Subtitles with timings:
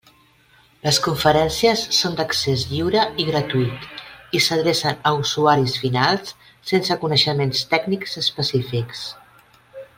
[0.85, 3.85] Les conferències són d'accés lliure i gratuït,
[4.39, 6.35] i s'adrecen a usuaris finals
[6.73, 9.09] sense coneixements tècnics específics.